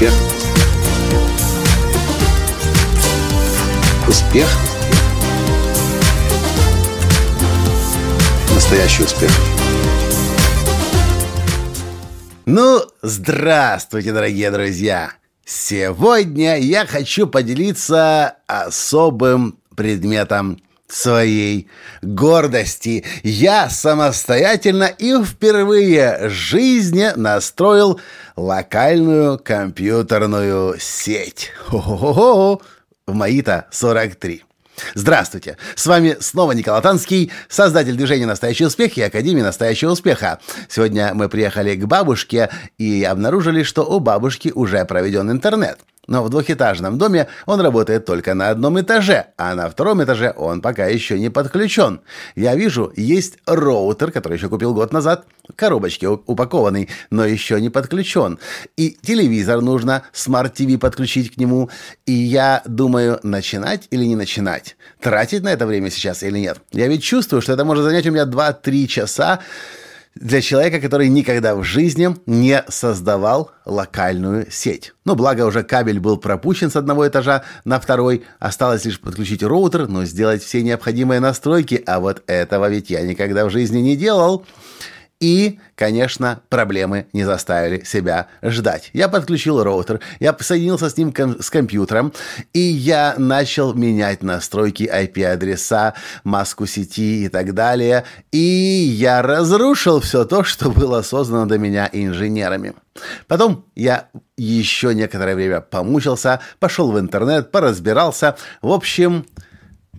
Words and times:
Успех. 0.00 0.14
Успех. 4.08 4.48
Настоящий 8.54 9.02
успех. 9.02 9.30
Ну, 12.46 12.80
здравствуйте, 13.02 14.14
дорогие 14.14 14.50
друзья! 14.50 15.12
Сегодня 15.44 16.58
я 16.58 16.86
хочу 16.86 17.26
поделиться 17.26 18.36
особым 18.46 19.58
предметом 19.76 20.62
своей 20.90 21.68
гордости. 22.02 23.04
Я 23.22 23.70
самостоятельно 23.70 24.84
и 24.84 25.22
впервые 25.22 26.28
в 26.28 26.30
жизни 26.30 27.10
настроил 27.16 28.00
локальную 28.36 29.38
компьютерную 29.38 30.78
сеть. 30.78 31.52
Хо-хо-хо! 31.66 32.60
В 33.06 33.14
мои-то 33.14 33.66
43. 33.70 34.44
Здравствуйте! 34.94 35.56
С 35.74 35.86
вами 35.86 36.16
снова 36.20 36.52
Николай 36.52 36.80
Танский, 36.82 37.30
создатель 37.48 37.96
движения 37.96 38.26
«Настоящий 38.26 38.64
успех» 38.64 38.96
и 38.96 39.02
Академии 39.02 39.42
«Настоящего 39.42 39.90
успеха». 39.90 40.40
Сегодня 40.68 41.12
мы 41.14 41.28
приехали 41.28 41.74
к 41.74 41.86
бабушке 41.86 42.50
и 42.78 43.04
обнаружили, 43.04 43.62
что 43.62 43.82
у 43.82 44.00
бабушки 44.00 44.52
уже 44.54 44.84
проведен 44.84 45.30
интернет. 45.30 45.78
Но 46.10 46.24
в 46.24 46.28
двухэтажном 46.28 46.98
доме 46.98 47.28
он 47.46 47.60
работает 47.60 48.04
только 48.04 48.34
на 48.34 48.50
одном 48.50 48.80
этаже, 48.80 49.26
а 49.38 49.54
на 49.54 49.70
втором 49.70 50.02
этаже 50.02 50.34
он 50.36 50.60
пока 50.60 50.86
еще 50.86 51.16
не 51.20 51.30
подключен. 51.30 52.00
Я 52.34 52.56
вижу, 52.56 52.92
есть 52.96 53.38
роутер, 53.46 54.10
который 54.10 54.36
еще 54.36 54.48
купил 54.48 54.74
год 54.74 54.92
назад, 54.92 55.24
в 55.48 55.54
коробочке 55.54 56.08
упакованный, 56.08 56.88
но 57.10 57.24
еще 57.24 57.60
не 57.60 57.70
подключен. 57.70 58.40
И 58.76 58.98
телевизор 59.00 59.60
нужно, 59.60 60.02
смарт-ТВ 60.12 60.80
подключить 60.80 61.32
к 61.32 61.36
нему. 61.36 61.70
И 62.06 62.12
я 62.12 62.62
думаю, 62.66 63.20
начинать 63.22 63.86
или 63.92 64.04
не 64.04 64.16
начинать? 64.16 64.76
Тратить 65.00 65.44
на 65.44 65.52
это 65.52 65.64
время 65.64 65.90
сейчас 65.90 66.24
или 66.24 66.40
нет? 66.40 66.58
Я 66.72 66.88
ведь 66.88 67.04
чувствую, 67.04 67.40
что 67.40 67.52
это 67.52 67.64
может 67.64 67.84
занять 67.84 68.06
у 68.08 68.10
меня 68.10 68.24
2-3 68.24 68.86
часа, 68.88 69.38
для 70.14 70.40
человека, 70.40 70.80
который 70.80 71.08
никогда 71.08 71.54
в 71.54 71.62
жизни 71.62 72.16
не 72.26 72.64
создавал 72.68 73.52
локальную 73.64 74.50
сеть. 74.50 74.92
Но 75.04 75.14
благо 75.14 75.42
уже 75.46 75.62
кабель 75.62 76.00
был 76.00 76.16
пропущен 76.16 76.70
с 76.70 76.76
одного 76.76 77.06
этажа 77.06 77.44
на 77.64 77.78
второй, 77.78 78.24
осталось 78.38 78.84
лишь 78.84 79.00
подключить 79.00 79.42
роутер, 79.42 79.88
но 79.88 80.04
сделать 80.04 80.42
все 80.42 80.62
необходимые 80.62 81.20
настройки, 81.20 81.82
а 81.86 82.00
вот 82.00 82.22
этого 82.26 82.68
ведь 82.68 82.90
я 82.90 83.02
никогда 83.02 83.46
в 83.46 83.50
жизни 83.50 83.78
не 83.78 83.96
делал. 83.96 84.44
И, 85.20 85.60
конечно, 85.74 86.40
проблемы 86.48 87.06
не 87.12 87.24
заставили 87.24 87.84
себя 87.84 88.28
ждать. 88.42 88.88
Я 88.94 89.08
подключил 89.08 89.62
роутер, 89.62 90.00
я 90.18 90.34
соединился 90.40 90.88
с 90.88 90.96
ним 90.96 91.12
ком- 91.12 91.42
с 91.42 91.50
компьютером, 91.50 92.14
и 92.54 92.60
я 92.60 93.14
начал 93.18 93.74
менять 93.74 94.22
настройки 94.22 94.84
IP-адреса, 94.90 95.92
маску 96.24 96.64
сети 96.64 97.26
и 97.26 97.28
так 97.28 97.52
далее. 97.52 98.04
И 98.32 98.38
я 98.38 99.20
разрушил 99.20 100.00
все 100.00 100.24
то, 100.24 100.42
что 100.42 100.70
было 100.70 101.02
создано 101.02 101.44
до 101.44 101.58
меня 101.58 101.90
инженерами. 101.92 102.72
Потом 103.26 103.66
я 103.74 104.08
еще 104.38 104.94
некоторое 104.94 105.34
время 105.34 105.60
помучился, 105.60 106.40
пошел 106.58 106.90
в 106.90 106.98
интернет, 106.98 107.50
поразбирался. 107.50 108.36
В 108.62 108.72
общем, 108.72 109.26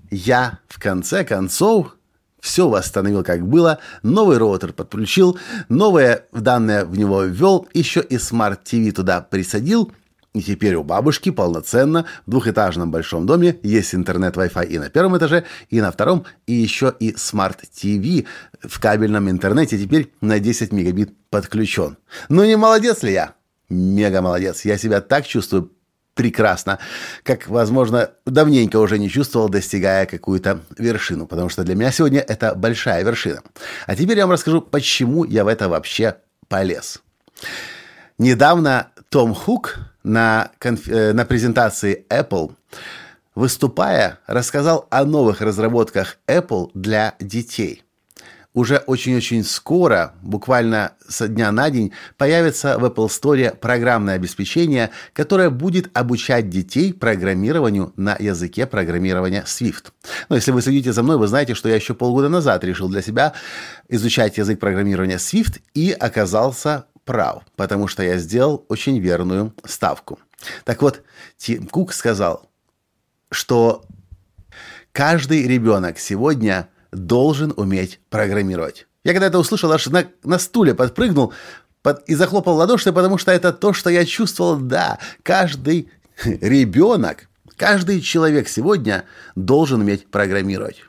я 0.10 0.60
в 0.68 0.80
конце 0.80 1.24
концов 1.24 1.96
все 2.42 2.68
восстановил 2.68 3.24
как 3.24 3.48
было, 3.48 3.80
новый 4.04 4.38
роутер 4.38 4.74
подключил, 4.74 5.38
новые 5.70 6.26
данные 6.34 6.84
в 6.84 6.98
него 6.98 7.24
ввел, 7.24 7.68
еще 7.74 8.02
и 8.02 8.18
Smart 8.18 8.60
TV 8.66 8.92
туда 8.92 9.22
присадил, 9.22 9.92
и 10.34 10.42
теперь 10.42 10.76
у 10.76 10.84
бабушки 10.84 11.30
полноценно 11.30 12.06
в 12.26 12.32
двухэтажном 12.32 12.90
большом 12.90 13.26
доме 13.26 13.60
есть 13.64 13.94
интернет 13.94 14.38
Wi-Fi 14.38 14.66
и 14.66 14.80
на 14.80 14.90
первом 14.90 15.18
этаже, 15.18 15.44
и 15.70 15.82
на 15.82 15.92
втором, 15.92 16.26
и 16.48 16.54
еще 16.54 16.94
и 17.00 17.12
Smart 17.12 17.58
TV 17.74 18.26
в 18.62 18.80
кабельном 18.80 19.30
интернете 19.30 19.78
теперь 19.78 20.12
на 20.22 20.40
10 20.40 20.72
мегабит 20.72 21.14
подключен. 21.30 21.98
Ну 22.30 22.46
не 22.46 22.56
молодец 22.56 23.04
ли 23.04 23.12
я? 23.12 23.36
Мега 23.70 24.22
молодец. 24.22 24.64
Я 24.64 24.78
себя 24.78 25.02
так 25.02 25.28
чувствую 25.28 25.72
прекрасно, 26.14 26.80
как, 27.24 27.48
возможно, 27.48 28.12
давненько 28.26 28.78
уже 28.78 29.00
не 29.00 29.10
чувствовал, 29.10 29.50
достигая 29.50 30.06
какую-то 30.06 30.62
вершину, 30.78 31.28
потому 31.28 31.50
что 31.50 31.64
для 31.64 31.76
меня 31.76 31.92
сегодня 31.92 32.20
это 32.20 32.56
большая 32.56 33.04
вершина. 33.04 33.42
А 33.88 33.96
теперь 33.96 34.18
я 34.18 34.26
вам 34.26 34.34
расскажу, 34.34 34.62
почему 34.62 35.24
я 35.24 35.44
в 35.44 35.48
это 35.48 35.70
вообще 35.70 36.18
полез. 36.48 37.02
Недавно 38.18 38.92
Том 39.10 39.34
Хук 39.34 39.80
на, 40.04 40.52
конф... 40.60 40.88
Э, 40.88 41.14
на 41.14 41.26
презентации 41.26 42.06
Apple, 42.10 42.54
выступая, 43.36 44.20
рассказал 44.28 44.88
о 44.90 45.06
новых 45.06 45.42
разработках 45.42 46.18
Apple 46.28 46.70
для 46.74 47.16
детей– 47.20 47.84
уже 48.54 48.78
очень-очень 48.78 49.44
скоро, 49.44 50.14
буквально 50.22 50.94
со 51.08 51.28
дня 51.28 51.52
на 51.52 51.70
день, 51.70 51.94
появится 52.18 52.78
в 52.78 52.86
Apple 52.86 53.08
Store 53.08 53.56
программное 53.56 54.16
обеспечение, 54.16 54.90
которое 55.14 55.50
будет 55.50 55.90
обучать 55.98 56.50
детей 56.50 56.94
программированию 56.94 57.94
на 57.96 58.16
языке 58.20 58.66
программирования 58.66 59.44
Swift. 59.48 59.92
Но 60.28 60.36
если 60.36 60.52
вы 60.52 60.62
следите 60.62 60.92
за 60.92 61.02
мной, 61.02 61.18
вы 61.18 61.28
знаете, 61.28 61.56
что 61.56 61.70
я 61.70 61.76
еще 61.76 61.94
полгода 61.94 62.28
назад 62.28 62.64
решил 62.64 62.90
для 62.90 63.02
себя 63.02 63.34
изучать 63.88 64.38
язык 64.38 64.60
программирования 64.60 65.18
Swift 65.18 65.62
и 65.74 65.92
оказался 65.92 66.86
прав, 67.06 67.44
потому 67.56 67.88
что 67.88 68.04
я 68.04 68.18
сделал 68.18 68.66
очень 68.68 69.00
верную 69.00 69.54
ставку. 69.64 70.20
Так 70.66 70.82
вот, 70.82 71.04
Тим 71.38 71.68
Кук 71.68 71.94
сказал, 71.94 72.50
что 73.32 73.86
каждый 74.92 75.48
ребенок 75.48 76.00
сегодня– 76.00 76.68
должен 76.92 77.54
уметь 77.56 78.00
программировать. 78.10 78.88
Я 79.04 79.14
когда 79.14 79.28
это 79.28 79.40
услышал, 79.40 79.72
аж 79.72 79.88
на, 79.88 80.06
на 80.24 80.38
стуле 80.38 80.76
подпрыгнул 80.76 81.34
под, 81.82 82.08
и 82.08 82.16
захлопал 82.16 82.56
ладоши, 82.56 82.94
потому 82.94 83.18
что 83.18 83.32
это 83.32 83.52
то, 83.52 83.74
что 83.74 83.90
я 83.90 84.06
чувствовал. 84.06 84.58
Да, 84.58 85.00
каждый 85.24 85.90
ребенок, 86.24 87.28
каждый 87.56 88.02
человек 88.02 88.48
сегодня 88.48 89.06
должен 89.36 89.82
уметь 89.82 90.08
программировать. 90.08 90.84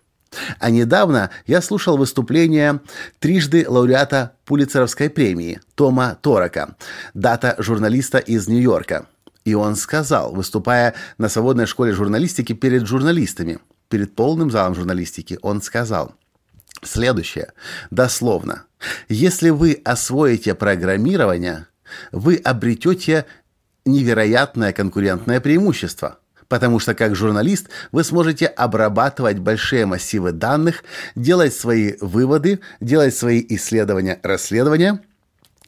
А 0.59 0.71
недавно 0.71 1.31
я 1.47 1.61
слушал 1.61 1.99
выступление 1.99 2.81
трижды 3.19 3.67
лауреата 3.69 4.33
Пулицеровской 4.47 5.11
премии 5.11 5.61
Тома 5.75 6.17
Торака, 6.23 6.77
дата 7.13 7.55
журналиста 7.59 8.19
из 8.19 8.49
Нью-Йорка. 8.49 9.07
И 9.45 9.55
он 9.55 9.77
сказал, 9.77 10.33
выступая 10.33 10.95
на 11.19 11.29
свободной 11.29 11.67
школе 11.67 11.93
журналистики 11.93 12.53
перед 12.55 12.87
журналистами– 12.87 13.59
перед 13.93 14.15
полным 14.15 14.51
залом 14.51 14.75
журналистики, 14.75 15.39
он 15.43 15.61
сказал 15.61 16.15
следующее, 16.83 17.53
дословно. 17.91 18.65
Если 19.11 19.51
вы 19.51 19.83
освоите 19.85 20.55
программирование, 20.55 21.67
вы 22.11 22.37
обретете 22.37 23.27
невероятное 23.85 24.73
конкурентное 24.73 25.41
преимущество– 25.41 26.19
потому 26.49 26.79
что 26.81 26.95
как 26.95 27.17
журналист 27.17 27.71
вы 27.93 28.05
сможете 28.05 28.45
обрабатывать 28.47 29.39
большие 29.39 29.87
массивы 29.87 30.33
данных, 30.33 30.85
делать 31.15 31.55
свои 31.55 31.95
выводы, 32.03 32.61
делать 32.79 33.17
свои 33.17 33.43
исследования, 33.49 34.21
расследования, 34.23 35.01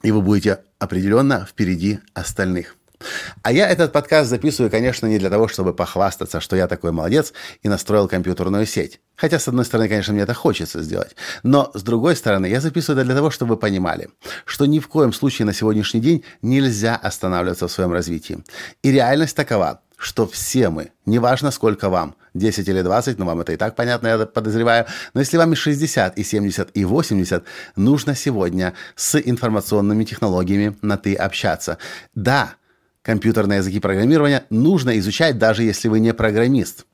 и 0.03 0.11
вы 0.11 0.21
будете 0.21 0.59
определенно 0.79 1.47
впереди 1.47 2.01
остальных. 2.13 2.77
А 3.43 3.53
я 3.53 3.69
этот 3.69 3.93
подкаст 3.93 4.31
записываю, 4.31 4.71
конечно, 4.71 5.07
не 5.07 5.19
для 5.19 5.31
того, 5.31 5.49
чтобы 5.49 5.75
похвастаться, 5.75 6.41
что 6.41 6.57
я 6.57 6.67
такой 6.67 6.93
молодец 6.93 7.33
и 7.63 7.69
настроил 7.69 8.09
компьютерную 8.09 8.67
сеть. 8.67 9.01
Хотя, 9.17 9.39
с 9.39 9.49
одной 9.49 9.65
стороны, 9.65 9.89
конечно, 9.89 10.13
мне 10.13 10.23
это 10.23 10.35
хочется 10.35 10.83
сделать. 10.83 11.15
Но, 11.43 11.71
с 11.75 11.83
другой 11.83 12.17
стороны, 12.17 12.47
я 12.47 12.61
записываю 12.61 13.01
это 13.01 13.07
для 13.07 13.15
того, 13.15 13.31
чтобы 13.31 13.55
вы 13.55 13.57
понимали, 13.57 14.09
что 14.45 14.67
ни 14.67 14.79
в 14.79 14.89
коем 14.89 15.13
случае 15.13 15.47
на 15.47 15.53
сегодняшний 15.53 16.01
день 16.01 16.25
нельзя 16.43 16.97
останавливаться 16.97 17.69
в 17.69 17.73
своем 17.73 17.93
развитии. 17.93 18.39
И 18.83 18.91
реальность 18.91 19.37
такова, 19.37 19.81
что 19.97 20.27
все 20.27 20.69
мы, 20.71 20.91
неважно 21.07 21.51
сколько 21.51 21.89
вам, 21.89 22.17
10 22.35 22.69
или 22.69 22.83
20, 22.83 23.19
ну 23.19 23.27
вам 23.27 23.41
это 23.41 23.53
и 23.53 23.57
так 23.57 23.77
понятно, 23.77 24.09
я 24.09 24.19
подозреваю, 24.27 24.87
но 25.15 25.21
если 25.21 25.37
вам 25.37 25.53
и 25.53 25.57
60, 25.57 26.19
и 26.19 26.25
70, 26.25 26.71
и 26.75 26.85
80, 26.85 27.45
нужно 27.77 28.15
сегодня 28.15 28.75
с 28.97 29.19
информационными 29.19 30.05
технологиями 30.05 30.77
на 30.83 30.97
«ты» 30.97 31.15
общаться. 31.15 31.79
Да, 32.15 32.55
компьютерные 33.05 33.59
языки 33.59 33.79
программирования 33.79 34.45
нужно 34.51 34.99
изучать, 34.99 35.39
даже 35.39 35.63
если 35.63 35.89
вы 35.89 36.01
не 36.01 36.13
программист. 36.13 36.87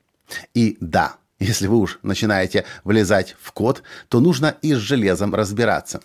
И 0.53 0.77
да, 0.79 1.15
если 1.39 1.65
вы 1.67 1.77
уж 1.77 1.99
начинаете 2.03 2.65
влезать 2.83 3.35
в 3.41 3.51
код, 3.51 3.81
то 4.09 4.19
нужно 4.19 4.55
и 4.61 4.73
с 4.73 4.77
железом 4.77 5.33
разбираться. 5.33 6.01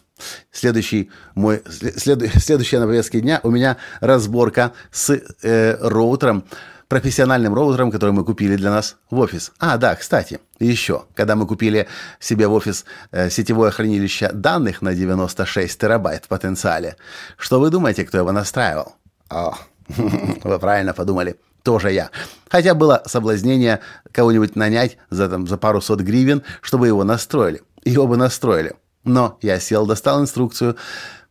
Следующий 0.51 1.11
мой, 1.35 1.63
след, 1.69 2.23
следующая 2.43 2.79
на 2.79 2.87
повестке 2.87 3.21
дня 3.21 3.41
у 3.43 3.51
меня 3.51 3.77
разборка 4.01 4.73
с 4.91 5.11
э, 5.43 5.77
роутером, 5.81 6.45
профессиональным 6.89 7.53
роутером, 7.53 7.91
который 7.91 8.13
мы 8.13 8.25
купили 8.25 8.57
для 8.57 8.71
нас 8.71 8.97
в 9.11 9.19
офис. 9.19 9.53
А, 9.59 9.77
да, 9.77 9.97
кстати, 9.97 10.39
еще, 10.61 11.05
когда 11.15 11.35
мы 11.35 11.47
купили 11.47 11.89
себе 12.21 12.47
в 12.47 12.53
офис 12.53 12.85
э, 13.11 13.29
сетевое 13.29 13.73
хранилище 13.73 14.31
данных 14.33 14.83
на 14.83 14.95
96 14.95 15.79
терабайт 15.79 16.25
в 16.25 16.29
потенциале, 16.29 16.97
что 17.37 17.61
вы 17.61 17.71
думаете, 17.71 18.05
кто 18.05 18.19
его 18.19 18.31
настраивал? 18.33 18.95
О, 19.29 19.59
Вы 20.45 20.59
правильно 20.59 20.93
подумали. 20.93 21.37
Тоже 21.63 21.93
я. 21.93 22.11
Хотя 22.49 22.75
было 22.75 23.03
соблазнение 23.07 23.81
кого-нибудь 24.13 24.55
нанять 24.55 24.99
за, 25.11 25.29
там, 25.29 25.47
за 25.47 25.57
пару 25.59 25.81
сот 25.81 26.01
гривен, 26.01 26.43
чтобы 26.61 26.87
его 26.87 27.03
настроили. 27.05 27.63
Его 27.85 28.07
бы 28.07 28.17
настроили. 28.17 28.75
Но 29.05 29.39
я 29.43 29.59
сел, 29.59 29.87
достал 29.87 30.21
инструкцию, 30.21 30.77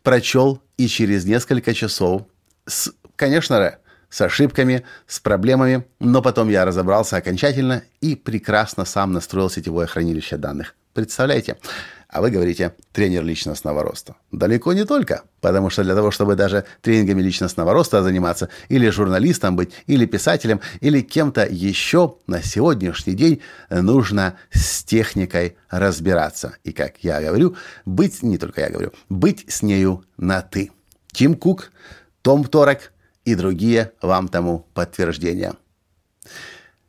прочел, 0.03 0.61
и 0.77 0.87
через 0.87 1.25
несколько 1.25 1.73
часов, 1.73 2.23
с, 2.65 2.91
конечно 3.15 3.77
с 4.15 4.21
ошибками, 4.21 4.85
с 5.07 5.19
проблемами, 5.19 5.85
но 5.99 6.21
потом 6.21 6.49
я 6.49 6.63
разобрался 6.63 7.17
окончательно 7.17 7.83
и 7.99 8.15
прекрасно 8.15 8.85
сам 8.85 9.11
настроил 9.11 9.49
сетевое 9.49 9.87
хранилище 9.87 10.37
данных. 10.37 10.75
Представляете? 10.93 11.57
А 12.15 12.21
вы 12.21 12.31
говорите 12.31 12.73
тренер 12.93 13.25
личностного 13.25 13.83
роста. 13.83 14.15
Далеко 14.31 14.71
не 14.71 14.85
только, 14.85 15.23
потому 15.41 15.69
что 15.69 15.83
для 15.83 15.95
того, 15.95 16.11
чтобы 16.11 16.37
даже 16.37 16.63
тренингами 16.81 17.21
личностного 17.21 17.73
роста 17.73 18.01
заниматься, 18.03 18.47
или 18.69 18.87
журналистом 18.87 19.57
быть, 19.57 19.73
или 19.85 20.05
писателем, 20.05 20.61
или 20.79 21.01
кем-то 21.01 21.45
еще, 21.45 22.15
на 22.25 22.41
сегодняшний 22.41 23.15
день 23.15 23.41
нужно 23.69 24.37
с 24.49 24.85
техникой 24.85 25.57
разбираться. 25.69 26.55
И, 26.63 26.71
как 26.71 26.99
я 27.01 27.19
говорю, 27.19 27.57
быть, 27.83 28.23
не 28.23 28.37
только 28.37 28.61
я 28.61 28.69
говорю, 28.69 28.93
быть 29.09 29.43
с 29.49 29.61
нею 29.61 30.05
на 30.15 30.41
«ты». 30.41 30.71
Тим 31.11 31.35
Кук, 31.35 31.73
Том 32.21 32.45
Торок 32.45 32.93
и 33.25 33.35
другие 33.35 33.91
вам 34.01 34.29
тому 34.29 34.65
подтверждения. 34.73 35.55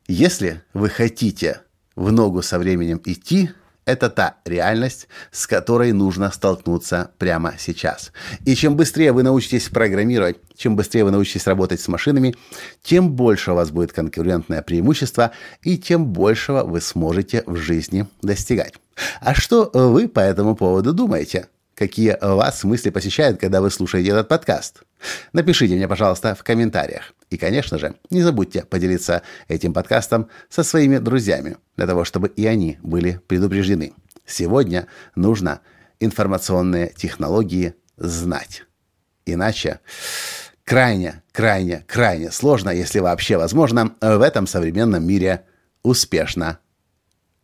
Если 0.07 0.63
вы 0.73 0.87
хотите 0.87 1.59
в 1.97 2.13
ногу 2.13 2.41
со 2.41 2.57
временем 2.57 3.01
идти– 3.03 3.51
это 3.87 4.09
та 4.09 4.35
реальность, 4.45 5.07
с 5.31 5.47
которой 5.47 5.93
нужно 5.93 6.29
столкнуться 6.31 7.11
прямо 7.17 7.53
сейчас. 7.57 8.11
И 8.45 8.53
чем 8.53 8.75
быстрее 8.75 9.13
вы 9.13 9.23
научитесь 9.23 9.69
программировать, 9.69 10.37
чем 10.55 10.75
быстрее 10.75 11.05
вы 11.05 11.11
научитесь 11.11 11.47
работать 11.47 11.79
с 11.79 11.87
машинами, 11.87 12.35
тем 12.83 13.11
больше 13.13 13.53
у 13.53 13.55
вас 13.55 13.71
будет 13.71 13.93
конкурентное 13.93 14.61
преимущество 14.61 15.31
и 15.63 15.77
тем 15.77 16.05
большего 16.05 16.63
вы 16.63 16.81
сможете 16.81 17.43
в 17.45 17.55
жизни 17.55 18.05
достигать. 18.21 18.73
А 19.21 19.33
что 19.33 19.69
вы 19.73 20.07
по 20.07 20.19
этому 20.19 20.55
поводу 20.55 20.93
думаете? 20.93 21.47
Какие 21.77 22.17
вас 22.19 22.63
мысли 22.63 22.89
посещают, 22.89 23.39
когда 23.39 23.61
вы 23.61 23.69
слушаете 23.69 24.09
этот 24.09 24.27
подкаст? 24.27 24.81
Напишите 25.31 25.75
мне, 25.75 25.87
пожалуйста, 25.87 26.33
в 26.33 26.43
комментариях. 26.43 27.13
И, 27.29 27.37
конечно 27.37 27.77
же, 27.77 27.93
не 28.09 28.23
забудьте 28.23 28.63
поделиться 28.63 29.21
этим 29.47 29.73
подкастом 29.73 30.27
со 30.49 30.63
своими 30.63 30.97
друзьями, 30.97 31.57
для 31.75 31.85
того, 31.85 32.03
чтобы 32.03 32.29
и 32.29 32.47
они 32.47 32.79
были 32.81 33.21
предупреждены. 33.27 33.93
Сегодня 34.25 34.87
нужно 35.15 35.61
информационные 35.99 36.91
технологии 36.95 37.75
знать. 37.95 38.63
Иначе 39.27 39.79
крайне, 40.63 41.21
крайне, 41.31 41.85
крайне 41.87 42.31
сложно, 42.31 42.71
если 42.71 43.01
вообще 43.01 43.37
возможно, 43.37 43.93
в 44.01 44.21
этом 44.23 44.47
современном 44.47 45.05
мире 45.05 45.45
успешно 45.83 46.57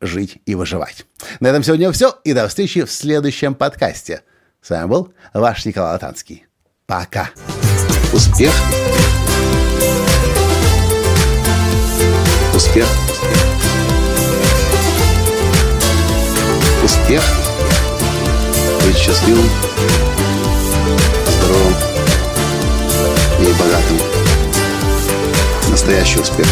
жить 0.06 0.38
и 0.46 0.56
выживать. 0.56 1.06
На 1.40 1.48
этом 1.48 1.64
сегодня 1.64 1.92
все, 1.92 2.16
и 2.24 2.34
до 2.34 2.48
встречи 2.48 2.84
в 2.84 2.92
следующем 2.92 3.56
подкасте. 3.56 4.22
С 4.62 4.70
вами 4.70 4.86
был 4.88 5.14
ваш 5.34 5.66
Николай 5.66 5.94
Латанский. 5.94 6.46
Пока. 6.86 7.30
Успех. 8.14 8.54
Успех. 12.54 12.88
Успех. 16.84 17.24
Быть 18.86 18.98
счастливым, 18.98 19.50
здоровым 21.28 21.74
и 23.40 23.54
богатым. 23.60 23.98
Настоящий 25.70 26.20
успех. 26.20 26.48